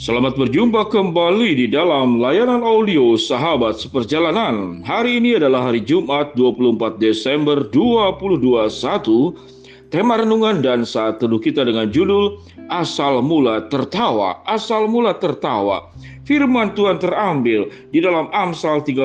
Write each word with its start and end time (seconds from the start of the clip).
Selamat 0.00 0.32
berjumpa 0.32 0.88
kembali 0.88 1.60
di 1.60 1.66
dalam 1.68 2.24
layanan 2.24 2.64
audio 2.64 3.20
Sahabat 3.20 3.84
Seperjalanan. 3.84 4.80
Hari 4.80 5.20
ini 5.20 5.36
adalah 5.36 5.68
hari 5.68 5.84
Jumat 5.84 6.32
24 6.40 6.96
Desember 6.96 7.68
2021. 7.68 9.92
Tema 9.92 10.16
renungan 10.16 10.64
dan 10.64 10.88
saat 10.88 11.20
teduh 11.20 11.36
kita 11.36 11.68
dengan 11.68 11.92
judul 11.92 12.40
Asal 12.72 13.20
Mula 13.20 13.68
Tertawa. 13.68 14.40
Asal 14.48 14.88
Mula 14.88 15.20
Tertawa. 15.20 15.92
Firman 16.24 16.72
Tuhan 16.72 16.96
terambil 16.96 17.68
di 17.92 18.00
dalam 18.00 18.32
Amsal 18.32 18.80
31 18.80 19.04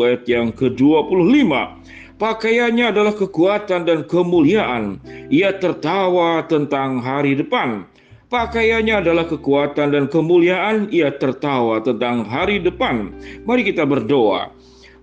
ayat 0.00 0.24
yang 0.24 0.48
ke-25. 0.56 1.52
Pakaiannya 2.16 2.88
adalah 2.88 3.12
kekuatan 3.12 3.84
dan 3.84 4.08
kemuliaan. 4.08 4.96
Ia 5.28 5.60
tertawa 5.60 6.40
tentang 6.48 7.04
hari 7.04 7.36
depan 7.36 7.91
Pakaiannya 8.32 9.04
adalah 9.04 9.28
kekuatan 9.28 9.92
dan 9.92 10.08
kemuliaan, 10.08 10.88
ia 10.88 11.12
tertawa 11.12 11.84
tentang 11.84 12.24
hari 12.24 12.64
depan. 12.64 13.12
Mari 13.44 13.60
kita 13.60 13.84
berdoa. 13.84 14.48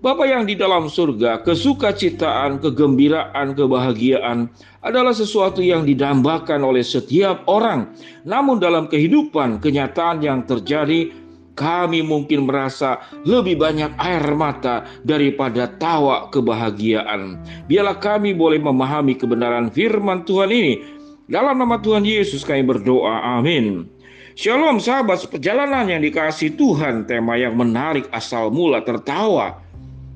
Bapa 0.02 0.26
yang 0.26 0.50
di 0.50 0.58
dalam 0.58 0.90
surga, 0.90 1.46
kesukacitaan, 1.46 2.58
kegembiraan, 2.58 3.54
kebahagiaan 3.54 4.50
adalah 4.82 5.14
sesuatu 5.14 5.62
yang 5.62 5.86
didambakan 5.86 6.66
oleh 6.66 6.82
setiap 6.82 7.46
orang. 7.46 7.94
Namun 8.26 8.58
dalam 8.58 8.90
kehidupan, 8.90 9.62
kenyataan 9.62 10.26
yang 10.26 10.50
terjadi, 10.50 11.14
kami 11.54 12.00
mungkin 12.00 12.48
merasa 12.48 13.04
lebih 13.28 13.60
banyak 13.60 13.92
air 14.00 14.24
mata 14.34 14.88
daripada 15.04 15.68
tawa 15.68 16.32
kebahagiaan. 16.32 17.36
Biarlah 17.68 18.00
kami 18.00 18.32
boleh 18.32 18.58
memahami 18.64 19.20
kebenaran 19.20 19.68
firman 19.70 20.24
Tuhan 20.24 20.50
ini 20.50 20.99
dalam 21.30 21.62
nama 21.62 21.78
Tuhan 21.78 22.02
Yesus 22.02 22.42
kami 22.42 22.66
berdoa. 22.66 23.38
Amin. 23.38 23.86
Shalom 24.34 24.82
sahabat 24.82 25.30
perjalanan 25.30 25.86
yang 25.86 26.02
dikasih 26.02 26.58
Tuhan. 26.58 27.06
Tema 27.06 27.38
yang 27.38 27.54
menarik 27.54 28.10
asal 28.10 28.50
mula 28.50 28.82
tertawa. 28.82 29.62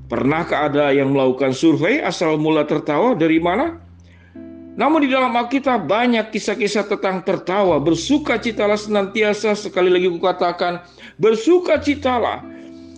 Pernahkah 0.09 0.73
ada 0.73 0.89
yang 0.89 1.14
melakukan 1.14 1.53
survei 1.53 2.02
asal 2.02 2.42
mula 2.42 2.66
tertawa 2.66 3.14
dari 3.14 3.38
mana? 3.38 3.78
Namun 4.73 5.05
di 5.05 5.09
dalam 5.14 5.30
Alkitab 5.38 5.86
banyak 5.86 6.33
kisah-kisah 6.33 6.89
tentang 6.89 7.22
tertawa. 7.22 7.77
Bersuka 7.77 8.42
citalah 8.42 8.80
senantiasa. 8.80 9.53
Sekali 9.53 9.94
lagi 9.94 10.09
kukatakan 10.09 10.81
bersuka 11.22 11.77
citalah 11.77 12.42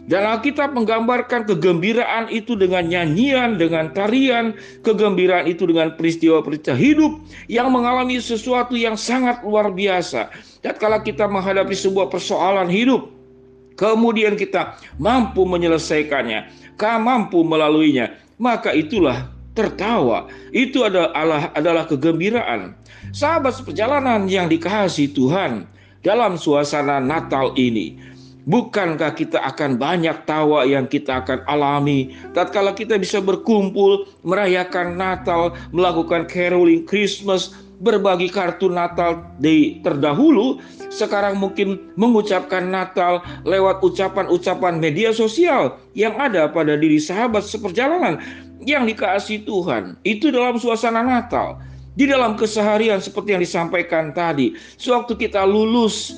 dan 0.06 0.22
Alkitab 0.22 0.78
menggambarkan 0.78 1.50
kegembiraan 1.50 2.30
itu 2.30 2.54
dengan 2.54 2.86
nyanyian, 2.86 3.58
dengan 3.58 3.90
tarian, 3.90 4.54
kegembiraan 4.86 5.50
itu 5.50 5.66
dengan 5.66 5.98
peristiwa-peristiwa 5.98 6.78
hidup 6.78 7.18
yang 7.50 7.74
mengalami 7.74 8.22
sesuatu 8.22 8.78
yang 8.78 8.94
sangat 8.94 9.42
luar 9.42 9.74
biasa. 9.74 10.30
Dan 10.62 10.78
kalau 10.78 11.02
kita 11.02 11.26
menghadapi 11.26 11.74
sebuah 11.74 12.14
persoalan 12.14 12.70
hidup, 12.70 13.10
kemudian 13.82 14.38
kita 14.38 14.78
mampu 15.02 15.42
menyelesaikannya, 15.42 16.54
kita 16.78 17.02
mampu 17.02 17.42
melaluinya, 17.42 18.14
maka 18.38 18.78
itulah 18.78 19.26
tertawa. 19.58 20.30
Itu 20.54 20.86
adalah 20.86 21.50
adalah 21.58 21.90
kegembiraan. 21.90 22.78
Sahabat 23.10 23.58
seperjalanan 23.58 24.30
yang 24.30 24.54
dikasihi 24.54 25.18
Tuhan 25.18 25.66
dalam 26.06 26.38
suasana 26.38 27.02
Natal 27.02 27.58
ini, 27.58 27.98
Bukankah 28.46 29.18
kita 29.18 29.42
akan 29.42 29.82
banyak 29.82 30.22
tawa 30.30 30.70
yang 30.70 30.86
kita 30.86 31.26
akan 31.26 31.42
alami 31.50 32.14
tatkala 32.38 32.78
kita 32.78 33.02
bisa 33.02 33.18
berkumpul, 33.18 34.06
merayakan 34.22 34.94
Natal, 35.02 35.58
melakukan 35.74 36.30
caroling 36.30 36.86
Christmas, 36.86 37.58
berbagi 37.82 38.30
kartu 38.30 38.70
Natal 38.70 39.26
di 39.42 39.82
terdahulu, 39.82 40.62
sekarang 40.94 41.42
mungkin 41.42 41.92
mengucapkan 41.98 42.70
Natal 42.70 43.26
lewat 43.44 43.82
ucapan-ucapan 43.84 44.78
media 44.78 45.12
sosial 45.12 45.76
yang 45.98 46.16
ada 46.16 46.48
pada 46.48 46.78
diri 46.78 47.02
sahabat 47.02 47.44
seperjalanan 47.44 48.22
yang 48.64 48.86
dikasih 48.86 49.44
Tuhan. 49.44 49.98
Itu 50.08 50.30
dalam 50.32 50.62
suasana 50.62 51.04
Natal. 51.04 51.60
Di 51.96 52.04
dalam 52.12 52.36
keseharian 52.36 53.00
seperti 53.00 53.32
yang 53.32 53.40
disampaikan 53.40 54.12
tadi, 54.12 54.52
sewaktu 54.76 55.16
kita 55.16 55.48
lulus 55.48 56.12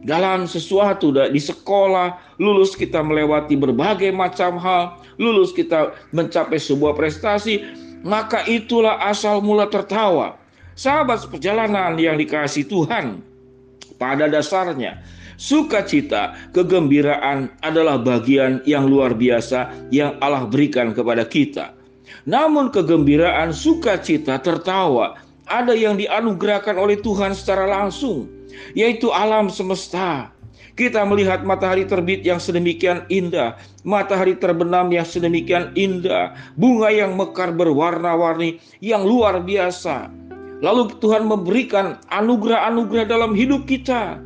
dalam 0.00 0.48
sesuatu 0.48 1.12
di 1.12 1.40
sekolah, 1.40 2.40
lulus 2.40 2.72
kita 2.72 3.04
melewati 3.04 3.52
berbagai 3.56 4.08
macam 4.12 4.56
hal, 4.56 4.96
lulus 5.20 5.52
kita 5.52 5.92
mencapai 6.16 6.56
sebuah 6.56 6.96
prestasi, 6.96 7.60
maka 8.00 8.40
itulah 8.48 8.96
asal 9.04 9.44
mula 9.44 9.68
tertawa. 9.68 10.40
Sahabat 10.72 11.28
perjalanan 11.28 12.00
yang 12.00 12.16
dikasih 12.16 12.64
Tuhan, 12.64 13.20
pada 14.00 14.24
dasarnya 14.32 15.04
sukacita, 15.36 16.36
kegembiraan 16.56 17.52
adalah 17.60 18.00
bagian 18.00 18.64
yang 18.64 18.88
luar 18.88 19.12
biasa 19.12 19.68
yang 19.92 20.16
Allah 20.24 20.48
berikan 20.48 20.96
kepada 20.96 21.28
kita. 21.28 21.76
Namun 22.24 22.72
kegembiraan, 22.72 23.52
sukacita, 23.52 24.40
tertawa 24.40 25.20
ada 25.48 25.76
yang 25.76 26.00
dianugerahkan 26.00 26.76
oleh 26.80 26.96
Tuhan 27.00 27.36
secara 27.36 27.68
langsung 27.68 28.39
yaitu 28.74 29.10
alam 29.10 29.48
semesta. 29.50 30.30
Kita 30.78 31.04
melihat 31.04 31.44
matahari 31.44 31.84
terbit 31.84 32.24
yang 32.24 32.40
sedemikian 32.40 33.04
indah, 33.12 33.58
matahari 33.84 34.38
terbenam 34.38 34.88
yang 34.88 35.04
sedemikian 35.04 35.76
indah, 35.76 36.32
bunga 36.56 36.88
yang 36.88 37.18
mekar 37.18 37.52
berwarna-warni 37.52 38.62
yang 38.80 39.04
luar 39.04 39.44
biasa. 39.44 40.08
Lalu 40.64 40.96
Tuhan 41.00 41.28
memberikan 41.28 42.00
anugerah-anugerah 42.08 43.06
dalam 43.08 43.32
hidup 43.36 43.68
kita. 43.68 44.20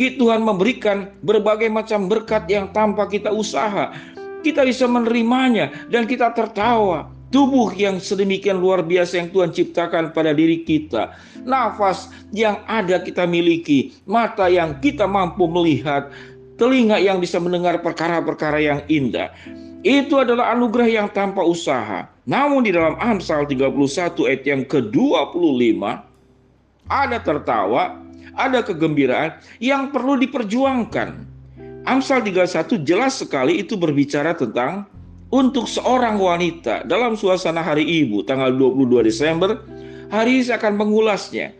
Tuhan 0.00 0.40
memberikan 0.40 1.12
berbagai 1.20 1.68
macam 1.68 2.08
berkat 2.08 2.48
yang 2.48 2.72
tanpa 2.72 3.04
kita 3.04 3.28
usaha. 3.28 3.92
Kita 4.40 4.64
bisa 4.64 4.88
menerimanya 4.88 5.68
dan 5.92 6.08
kita 6.08 6.32
tertawa 6.32 7.12
tubuh 7.30 7.70
yang 7.78 8.02
sedemikian 8.02 8.58
luar 8.58 8.82
biasa 8.82 9.22
yang 9.22 9.28
Tuhan 9.30 9.50
ciptakan 9.54 10.10
pada 10.10 10.34
diri 10.34 10.66
kita, 10.66 11.14
nafas 11.46 12.10
yang 12.34 12.60
ada 12.66 12.98
kita 13.00 13.24
miliki, 13.24 13.94
mata 14.04 14.50
yang 14.50 14.78
kita 14.82 15.06
mampu 15.06 15.46
melihat, 15.46 16.10
telinga 16.58 16.98
yang 17.00 17.22
bisa 17.22 17.38
mendengar 17.38 17.80
perkara-perkara 17.80 18.58
yang 18.60 18.80
indah. 18.90 19.32
Itu 19.80 20.20
adalah 20.20 20.52
anugerah 20.52 20.90
yang 20.92 21.08
tanpa 21.08 21.40
usaha. 21.40 22.04
Namun 22.28 22.68
di 22.68 22.76
dalam 22.76 23.00
Amsal 23.00 23.48
31 23.48 24.28
ayat 24.28 24.42
yang 24.44 24.62
ke-25 24.68 25.80
ada 26.84 27.18
tertawa, 27.24 27.96
ada 28.36 28.60
kegembiraan 28.60 29.40
yang 29.56 29.88
perlu 29.88 30.20
diperjuangkan. 30.20 31.32
Amsal 31.88 32.20
31 32.20 32.76
jelas 32.84 33.24
sekali 33.24 33.64
itu 33.64 33.72
berbicara 33.80 34.36
tentang 34.36 34.84
untuk 35.30 35.70
seorang 35.70 36.18
wanita 36.18 36.82
dalam 36.90 37.14
suasana 37.14 37.62
hari 37.62 37.86
ibu 37.86 38.26
tanggal 38.26 38.50
22 38.50 39.06
Desember, 39.06 39.62
hari 40.10 40.42
ini 40.42 40.50
akan 40.50 40.74
mengulasnya. 40.74 41.54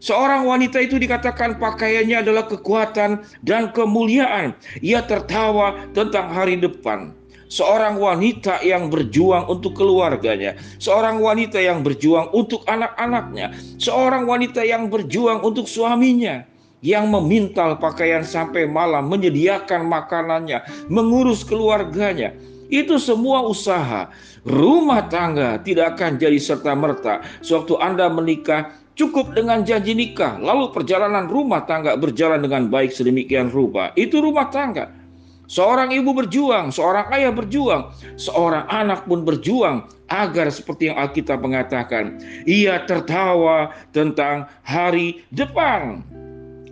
Seorang 0.00 0.48
wanita 0.48 0.80
itu 0.80 0.96
dikatakan 0.96 1.60
pakaiannya 1.60 2.24
adalah 2.24 2.48
kekuatan 2.48 3.20
dan 3.44 3.68
kemuliaan. 3.76 4.56
Ia 4.80 5.04
tertawa 5.04 5.76
tentang 5.92 6.32
hari 6.32 6.56
depan. 6.56 7.12
Seorang 7.50 8.00
wanita 8.00 8.64
yang 8.64 8.88
berjuang 8.88 9.44
untuk 9.50 9.76
keluarganya, 9.76 10.56
seorang 10.80 11.20
wanita 11.20 11.58
yang 11.60 11.82
berjuang 11.82 12.30
untuk 12.32 12.62
anak-anaknya, 12.64 13.52
seorang 13.76 14.24
wanita 14.24 14.62
yang 14.62 14.86
berjuang 14.86 15.42
untuk 15.42 15.66
suaminya, 15.66 16.46
yang 16.80 17.10
memintal 17.10 17.76
pakaian 17.76 18.22
sampai 18.22 18.70
malam, 18.70 19.10
menyediakan 19.10 19.82
makanannya, 19.82 20.62
mengurus 20.88 21.42
keluarganya, 21.42 22.32
itu 22.70 22.96
semua 22.96 23.44
usaha. 23.44 24.08
Rumah 24.46 25.10
tangga 25.12 25.60
tidak 25.60 25.98
akan 25.98 26.16
jadi 26.16 26.38
serta-merta. 26.40 27.20
Sewaktu 27.44 27.76
Anda 27.82 28.08
menikah, 28.08 28.72
cukup 28.96 29.36
dengan 29.36 29.66
janji 29.66 29.92
nikah. 29.92 30.40
Lalu 30.40 30.72
perjalanan 30.72 31.28
rumah 31.28 31.66
tangga 31.66 31.98
berjalan 31.98 32.40
dengan 32.40 32.72
baik 32.72 32.94
sedemikian 32.94 33.52
rupa. 33.52 33.92
Itu 33.98 34.22
rumah 34.24 34.48
tangga. 34.48 34.88
Seorang 35.50 35.90
ibu 35.90 36.14
berjuang, 36.14 36.70
seorang 36.70 37.10
ayah 37.10 37.34
berjuang, 37.34 37.90
seorang 38.14 38.70
anak 38.70 39.02
pun 39.10 39.26
berjuang 39.26 39.82
agar 40.06 40.46
seperti 40.46 40.94
yang 40.94 41.02
Alkitab 41.02 41.42
mengatakan, 41.42 42.22
ia 42.46 42.86
tertawa 42.86 43.74
tentang 43.90 44.46
hari 44.62 45.26
depan. 45.34 46.06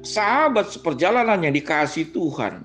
Sahabat 0.06 0.70
seperjalanan 0.70 1.42
yang 1.42 1.58
dikasih 1.58 2.14
Tuhan, 2.14 2.62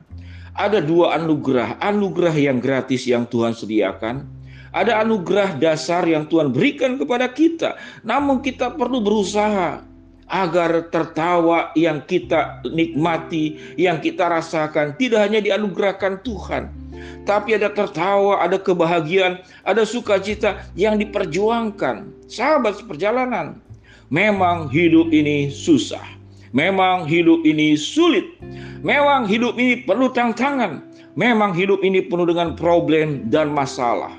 ada 0.54 0.80
dua 0.80 1.18
anugerah, 1.18 1.82
anugerah 1.82 2.36
yang 2.38 2.62
gratis 2.62 3.10
yang 3.10 3.26
Tuhan 3.26 3.58
sediakan, 3.58 4.26
ada 4.74 5.02
anugerah 5.06 5.58
dasar 5.58 6.06
yang 6.06 6.26
Tuhan 6.30 6.50
berikan 6.54 6.98
kepada 6.98 7.30
kita. 7.30 7.78
Namun 8.02 8.42
kita 8.42 8.74
perlu 8.74 9.02
berusaha 9.02 9.86
agar 10.30 10.90
tertawa 10.90 11.70
yang 11.78 12.02
kita 12.06 12.66
nikmati, 12.66 13.78
yang 13.78 14.02
kita 14.02 14.26
rasakan 14.30 14.98
tidak 14.98 15.30
hanya 15.30 15.44
dianugerahkan 15.46 16.26
Tuhan, 16.26 16.74
tapi 17.28 17.54
ada 17.54 17.70
tertawa, 17.70 18.42
ada 18.42 18.58
kebahagiaan, 18.58 19.46
ada 19.62 19.84
sukacita 19.86 20.66
yang 20.74 20.98
diperjuangkan. 20.98 22.26
Sahabat 22.26 22.82
seperjalanan, 22.82 23.62
memang 24.10 24.74
hidup 24.74 25.14
ini 25.14 25.54
susah. 25.54 26.23
Memang 26.54 27.10
hidup 27.10 27.42
ini 27.44 27.74
sulit. 27.74 28.38
Memang 28.86 29.26
hidup 29.26 29.58
ini 29.58 29.82
penuh 29.82 30.14
tantangan. 30.14 30.86
Memang 31.18 31.54
hidup 31.54 31.82
ini 31.82 32.06
penuh 32.06 32.30
dengan 32.30 32.54
problem 32.54 33.30
dan 33.34 33.50
masalah. 33.50 34.14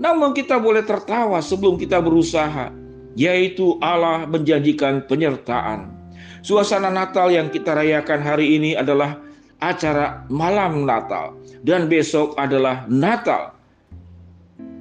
Namun 0.00 0.36
kita 0.36 0.60
boleh 0.60 0.84
tertawa 0.84 1.40
sebelum 1.40 1.76
kita 1.80 2.00
berusaha, 2.00 2.72
yaitu 3.16 3.76
Allah 3.84 4.24
menjanjikan 4.28 5.04
penyertaan. 5.08 5.92
Suasana 6.40 6.88
Natal 6.88 7.28
yang 7.28 7.52
kita 7.52 7.76
rayakan 7.76 8.20
hari 8.24 8.56
ini 8.56 8.72
adalah 8.72 9.20
acara 9.60 10.24
malam 10.32 10.88
Natal 10.88 11.36
dan 11.60 11.88
besok 11.88 12.32
adalah 12.40 12.88
Natal. 12.88 13.59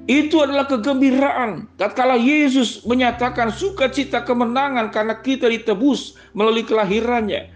Itu 0.09 0.41
adalah 0.41 0.65
kegembiraan. 0.65 1.69
Tatkala 1.77 2.17
Yesus 2.17 2.81
menyatakan 2.81 3.53
sukacita 3.53 4.25
kemenangan 4.25 4.89
karena 4.89 5.13
kita 5.21 5.45
ditebus 5.45 6.17
melalui 6.33 6.65
kelahirannya. 6.65 7.53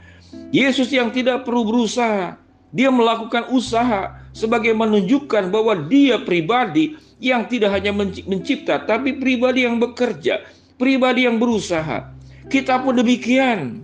Yesus 0.53 0.93
yang 0.93 1.09
tidak 1.09 1.49
perlu 1.49 1.65
berusaha, 1.65 2.37
dia 2.69 2.93
melakukan 2.93 3.49
usaha 3.49 4.21
sebagai 4.37 4.69
menunjukkan 4.77 5.49
bahwa 5.49 5.73
dia 5.89 6.21
pribadi 6.21 6.93
yang 7.17 7.49
tidak 7.49 7.73
hanya 7.73 7.89
mencipta 8.29 8.85
tapi 8.85 9.17
pribadi 9.17 9.65
yang 9.65 9.81
bekerja, 9.81 10.45
pribadi 10.77 11.25
yang 11.25 11.41
berusaha. 11.41 12.13
Kita 12.53 12.85
pun 12.85 13.01
demikian. 13.01 13.81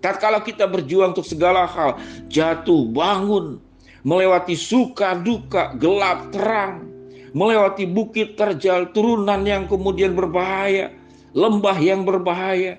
Tatkala 0.00 0.40
kita 0.40 0.64
berjuang 0.64 1.12
untuk 1.12 1.28
segala 1.28 1.68
hal, 1.68 2.00
jatuh, 2.32 2.88
bangun, 2.88 3.60
melewati 4.00 4.56
suka, 4.56 5.12
duka, 5.20 5.76
gelap, 5.76 6.32
terang, 6.32 6.88
melewati 7.32 7.88
bukit 7.88 8.36
terjal, 8.36 8.90
turunan 8.94 9.42
yang 9.46 9.66
kemudian 9.66 10.14
berbahaya, 10.14 10.94
lembah 11.34 11.78
yang 11.78 12.02
berbahaya. 12.06 12.78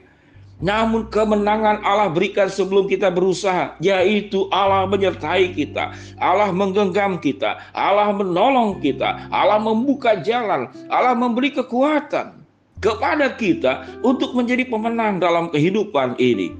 Namun 0.62 1.10
kemenangan 1.10 1.82
Allah 1.82 2.14
berikan 2.14 2.46
sebelum 2.46 2.86
kita 2.86 3.10
berusaha, 3.10 3.74
yaitu 3.82 4.46
Allah 4.54 4.86
menyertai 4.86 5.58
kita, 5.58 5.90
Allah 6.22 6.54
menggenggam 6.54 7.18
kita, 7.18 7.58
Allah 7.74 8.14
menolong 8.14 8.78
kita, 8.78 9.26
Allah 9.34 9.58
membuka 9.58 10.22
jalan, 10.22 10.70
Allah 10.86 11.18
memberi 11.18 11.50
kekuatan 11.50 12.46
kepada 12.78 13.34
kita 13.34 13.90
untuk 14.06 14.38
menjadi 14.38 14.70
pemenang 14.70 15.18
dalam 15.18 15.50
kehidupan 15.50 16.22
ini. 16.22 16.54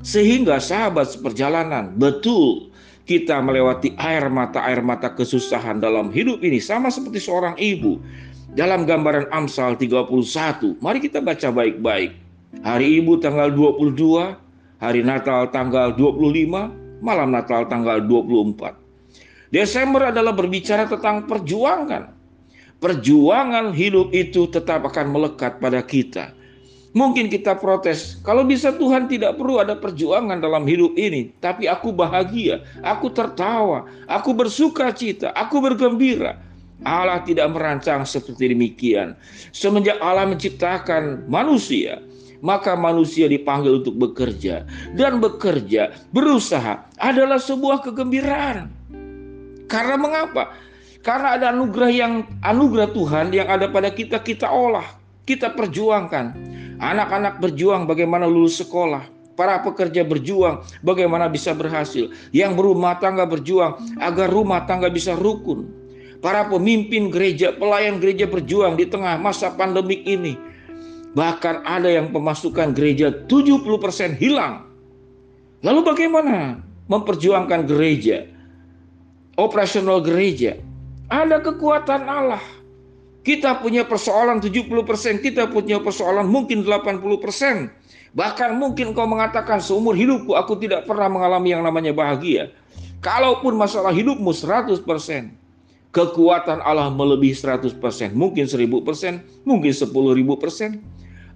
Sehingga 0.00 0.56
sahabat 0.56 1.12
seperjalanan, 1.12 1.92
betul 2.00 2.71
kita 3.12 3.44
melewati 3.44 3.92
air 4.00 4.32
mata-air 4.32 4.80
mata 4.80 5.12
kesusahan 5.12 5.84
dalam 5.84 6.08
hidup 6.08 6.40
ini 6.40 6.56
sama 6.56 6.88
seperti 6.88 7.20
seorang 7.20 7.52
ibu. 7.60 8.00
Dalam 8.56 8.88
gambaran 8.88 9.28
Amsal 9.28 9.76
31, 9.76 10.80
mari 10.80 11.04
kita 11.04 11.20
baca 11.20 11.48
baik-baik. 11.52 12.16
Hari 12.64 13.00
Ibu 13.00 13.20
tanggal 13.20 13.48
22, 13.52 14.36
hari 14.80 15.00
Natal 15.00 15.48
tanggal 15.48 15.96
25, 15.96 17.00
malam 17.00 17.28
Natal 17.32 17.64
tanggal 17.68 18.00
24. 18.04 18.76
Desember 19.52 20.12
adalah 20.12 20.36
berbicara 20.36 20.84
tentang 20.84 21.24
perjuangan. 21.24 22.12
Perjuangan 22.76 23.72
hidup 23.72 24.12
itu 24.12 24.48
tetap 24.52 24.84
akan 24.84 25.06
melekat 25.12 25.56
pada 25.56 25.80
kita 25.80 26.36
Mungkin 26.92 27.32
kita 27.32 27.56
protes, 27.56 28.20
kalau 28.20 28.44
bisa 28.44 28.68
Tuhan 28.76 29.08
tidak 29.08 29.40
perlu 29.40 29.64
ada 29.64 29.72
perjuangan 29.72 30.44
dalam 30.44 30.68
hidup 30.68 30.92
ini, 31.00 31.32
tapi 31.40 31.64
aku 31.64 31.88
bahagia, 31.88 32.60
aku 32.84 33.08
tertawa, 33.08 33.88
aku 34.04 34.36
bersuka 34.36 34.92
cita, 34.92 35.32
aku 35.32 35.64
bergembira. 35.64 36.36
Allah 36.84 37.24
tidak 37.24 37.48
merancang 37.54 38.04
seperti 38.04 38.52
demikian. 38.52 39.16
Semenjak 39.56 39.96
Allah 40.04 40.28
menciptakan 40.28 41.24
manusia, 41.32 42.02
maka 42.44 42.76
manusia 42.76 43.30
dipanggil 43.30 43.80
untuk 43.80 43.96
bekerja 43.96 44.66
dan 44.98 45.22
bekerja, 45.22 45.96
berusaha 46.12 46.84
adalah 47.00 47.38
sebuah 47.40 47.88
kegembiraan. 47.88 48.68
Karena 49.70 49.96
mengapa? 49.96 50.52
Karena 51.00 51.40
ada 51.40 51.56
anugerah 51.56 51.90
yang 51.90 52.12
anugerah 52.44 52.92
Tuhan 52.92 53.32
yang 53.32 53.48
ada 53.48 53.70
pada 53.72 53.88
kita 53.88 54.20
kita 54.20 54.50
olah, 54.50 54.84
kita 55.24 55.54
perjuangkan. 55.56 56.51
Anak-anak 56.78 57.42
berjuang 57.42 57.84
bagaimana 57.84 58.24
lulus 58.24 58.60
sekolah. 58.60 59.08
Para 59.32 59.64
pekerja 59.64 60.04
berjuang 60.04 60.60
bagaimana 60.84 61.26
bisa 61.26 61.56
berhasil. 61.56 62.12
Yang 62.36 62.52
berumah 62.56 63.00
tangga 63.00 63.24
berjuang 63.24 63.80
agar 63.98 64.28
rumah 64.28 64.68
tangga 64.68 64.92
bisa 64.92 65.16
rukun. 65.16 65.68
Para 66.22 66.46
pemimpin 66.46 67.10
gereja, 67.10 67.50
pelayan 67.50 67.98
gereja 67.98 68.30
berjuang 68.30 68.78
di 68.78 68.86
tengah 68.86 69.18
masa 69.18 69.50
pandemik 69.50 70.06
ini. 70.06 70.38
Bahkan 71.18 71.66
ada 71.66 71.90
yang 71.90 72.14
pemasukan 72.14 72.72
gereja 72.72 73.10
70% 73.26 74.16
hilang. 74.16 74.64
Lalu 75.66 75.80
bagaimana 75.82 76.62
memperjuangkan 76.86 77.66
gereja? 77.66 78.28
Operasional 79.34 80.04
gereja. 80.04 80.60
Ada 81.10 81.42
kekuatan 81.42 82.06
Allah 82.06 82.40
kita 83.22 83.62
punya 83.62 83.86
persoalan 83.86 84.42
70%, 84.42 85.22
kita 85.22 85.46
punya 85.46 85.78
persoalan 85.78 86.26
mungkin 86.26 86.66
80%. 86.66 87.70
Bahkan 88.12 88.50
mungkin 88.58 88.92
kau 88.92 89.08
mengatakan 89.08 89.62
seumur 89.62 89.96
hidupku 89.96 90.36
aku 90.36 90.58
tidak 90.60 90.84
pernah 90.84 91.08
mengalami 91.08 91.54
yang 91.54 91.62
namanya 91.64 91.94
bahagia. 91.94 92.52
Kalaupun 93.00 93.56
masalah 93.56 93.94
hidupmu 93.94 94.30
100%, 94.30 94.84
kekuatan 95.94 96.58
Allah 96.60 96.90
melebihi 96.92 97.32
100%, 97.32 97.78
mungkin 98.12 98.44
1000%, 98.44 99.46
mungkin 99.46 99.72
10.000%. 99.72 100.82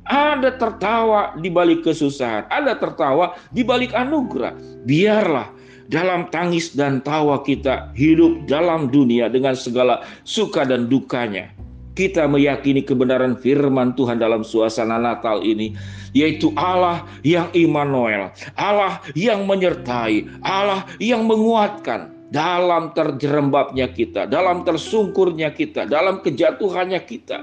Ada 0.06 0.54
tertawa 0.54 1.34
di 1.34 1.50
balik 1.50 1.82
kesusahan, 1.82 2.46
ada 2.46 2.78
tertawa 2.78 3.34
di 3.50 3.66
balik 3.66 3.90
anugerah. 3.90 4.54
Biarlah 4.86 5.50
dalam 5.90 6.30
tangis 6.30 6.74
dan 6.74 7.02
tawa 7.02 7.42
kita 7.42 7.90
hidup 7.98 8.46
dalam 8.46 8.86
dunia 8.90 9.26
dengan 9.26 9.58
segala 9.58 10.06
suka 10.22 10.62
dan 10.62 10.86
dukanya 10.86 11.50
kita 11.96 12.28
meyakini 12.28 12.84
kebenaran 12.84 13.40
firman 13.40 13.96
Tuhan 13.96 14.20
dalam 14.20 14.44
suasana 14.44 15.00
Natal 15.00 15.40
ini, 15.40 15.72
yaitu 16.12 16.52
Allah 16.52 17.08
yang 17.25 17.48
Immanuel, 17.56 18.31
Allah 18.52 19.00
yang 19.16 19.48
menyertai, 19.48 20.28
Allah 20.44 20.84
yang 21.00 21.25
menguatkan 21.25 22.12
dalam 22.28 22.93
terjerembabnya 22.93 23.88
kita, 23.88 24.28
dalam 24.28 24.60
tersungkurnya 24.62 25.56
kita, 25.56 25.88
dalam 25.88 26.20
kejatuhannya 26.20 27.00
kita. 27.00 27.40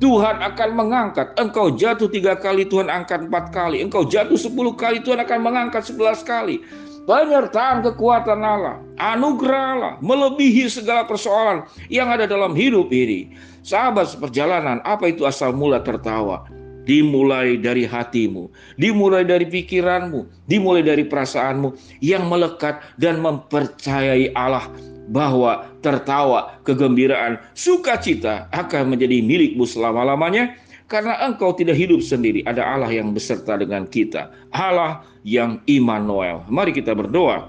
Tuhan 0.00 0.40
akan 0.40 0.70
mengangkat. 0.72 1.36
Engkau 1.36 1.76
jatuh 1.76 2.08
tiga 2.08 2.32
kali, 2.32 2.64
Tuhan 2.64 2.88
angkat 2.88 3.28
empat 3.28 3.52
kali. 3.52 3.84
Engkau 3.84 4.08
jatuh 4.08 4.36
sepuluh 4.40 4.72
kali, 4.72 5.04
Tuhan 5.04 5.20
akan 5.20 5.38
mengangkat 5.44 5.84
sebelas 5.84 6.24
kali. 6.24 6.64
Penyertaan 7.10 7.82
kekuatan 7.82 8.38
Allah, 8.38 8.78
anugerah 8.94 9.64
Allah, 9.74 9.92
melebihi 9.98 10.70
segala 10.70 11.02
persoalan 11.10 11.66
yang 11.90 12.06
ada 12.06 12.22
dalam 12.22 12.54
hidup 12.54 12.86
ini. 12.94 13.34
Sahabat 13.66 14.14
seperjalanan, 14.14 14.78
apa 14.86 15.10
itu 15.10 15.26
asal 15.26 15.50
mula 15.50 15.82
tertawa? 15.82 16.46
Dimulai 16.86 17.58
dari 17.58 17.82
hatimu, 17.82 18.46
dimulai 18.78 19.26
dari 19.26 19.42
pikiranmu, 19.42 20.46
dimulai 20.46 20.86
dari 20.86 21.02
perasaanmu 21.02 21.74
yang 21.98 22.30
melekat 22.30 22.78
dan 22.94 23.18
mempercayai 23.18 24.30
Allah 24.38 24.70
bahwa 25.10 25.66
tertawa, 25.82 26.62
kegembiraan, 26.62 27.42
sukacita 27.58 28.46
akan 28.54 28.94
menjadi 28.94 29.18
milikmu 29.18 29.66
selama-lamanya 29.66 30.54
karena 30.90 31.14
engkau 31.22 31.54
tidak 31.54 31.78
hidup 31.78 32.02
sendiri, 32.02 32.42
ada 32.50 32.66
Allah 32.66 32.90
yang 32.90 33.14
beserta 33.14 33.54
dengan 33.54 33.86
kita, 33.86 34.34
Allah 34.50 35.06
yang 35.22 35.62
Immanuel. 35.70 36.42
Mari 36.50 36.74
kita 36.74 36.98
berdoa. 36.98 37.46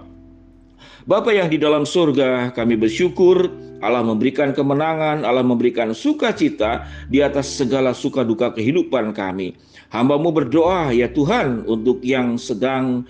Bapa 1.10 1.33
yang 1.33 1.50
di 1.50 1.57
dalam 1.57 1.81
surga, 1.81 2.53
kami 2.53 2.77
bersyukur 2.77 3.50
Allah 3.81 4.05
memberikan 4.05 4.53
kemenangan, 4.53 5.25
Allah 5.25 5.41
memberikan 5.41 5.89
sukacita 5.89 6.86
di 7.10 7.25
atas 7.25 7.50
segala 7.50 7.98
suka 7.98 8.21
duka 8.21 8.53
kehidupan 8.53 9.10
kami. 9.17 9.57
Hambamu 9.89 10.29
berdoa 10.31 10.93
ya 10.93 11.10
Tuhan 11.10 11.65
untuk 11.65 12.05
yang 12.05 12.38
sedang 12.38 13.03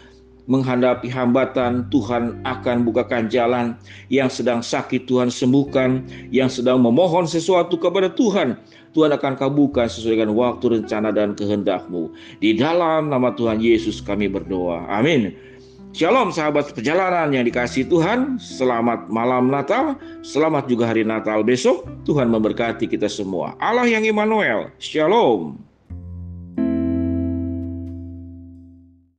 menghadapi 0.52 1.08
hambatan 1.08 1.88
Tuhan 1.88 2.44
akan 2.44 2.84
bukakan 2.84 3.32
jalan 3.32 3.80
yang 4.12 4.28
sedang 4.28 4.60
sakit 4.60 5.08
Tuhan 5.08 5.32
sembuhkan 5.32 6.04
yang 6.36 6.52
sedang 6.52 6.84
memohon 6.84 7.24
sesuatu 7.24 7.80
kepada 7.80 8.12
Tuhan 8.12 8.60
Tuhan 8.92 9.16
akan 9.16 9.40
kabulkan 9.40 9.88
sesuai 9.88 10.20
dengan 10.20 10.36
waktu 10.36 10.84
rencana 10.84 11.16
dan 11.16 11.32
kehendakmu 11.40 12.12
di 12.44 12.52
dalam 12.60 13.08
nama 13.08 13.32
Tuhan 13.32 13.64
Yesus 13.64 14.04
kami 14.04 14.28
berdoa 14.28 14.92
amin 14.92 15.32
Shalom 15.92 16.32
sahabat 16.32 16.72
perjalanan 16.72 17.36
yang 17.36 17.44
dikasih 17.44 17.84
Tuhan. 17.92 18.40
Selamat 18.40 19.12
malam 19.12 19.52
Natal. 19.52 20.00
Selamat 20.24 20.72
juga 20.72 20.88
hari 20.88 21.04
Natal 21.04 21.44
besok. 21.44 21.84
Tuhan 22.08 22.32
memberkati 22.32 22.88
kita 22.88 23.12
semua. 23.12 23.60
Allah 23.60 23.84
yang 23.92 24.08
Immanuel. 24.08 24.72
Shalom. 24.80 25.71